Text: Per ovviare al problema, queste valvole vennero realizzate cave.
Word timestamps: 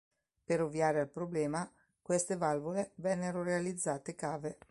Per 0.43 0.59
ovviare 0.59 0.99
al 0.99 1.09
problema, 1.11 1.71
queste 2.01 2.35
valvole 2.35 2.93
vennero 2.95 3.43
realizzate 3.43 4.15
cave. 4.15 4.57